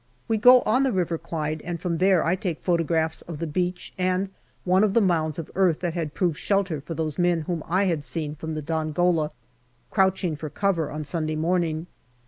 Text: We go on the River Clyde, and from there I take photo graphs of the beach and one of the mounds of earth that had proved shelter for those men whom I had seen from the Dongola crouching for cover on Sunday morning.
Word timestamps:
We 0.27 0.37
go 0.37 0.61
on 0.61 0.81
the 0.81 0.91
River 0.91 1.19
Clyde, 1.19 1.61
and 1.63 1.79
from 1.79 1.99
there 1.99 2.25
I 2.25 2.35
take 2.35 2.63
photo 2.63 2.83
graphs 2.83 3.21
of 3.21 3.37
the 3.37 3.45
beach 3.45 3.93
and 3.99 4.29
one 4.63 4.83
of 4.83 4.95
the 4.95 4.99
mounds 4.99 5.37
of 5.37 5.51
earth 5.53 5.81
that 5.81 5.93
had 5.93 6.15
proved 6.15 6.39
shelter 6.39 6.81
for 6.81 6.95
those 6.95 7.19
men 7.19 7.41
whom 7.41 7.61
I 7.67 7.83
had 7.83 8.03
seen 8.03 8.33
from 8.33 8.55
the 8.55 8.63
Dongola 8.63 9.29
crouching 9.91 10.35
for 10.35 10.49
cover 10.49 10.89
on 10.89 11.03
Sunday 11.03 11.35
morning. 11.35 11.85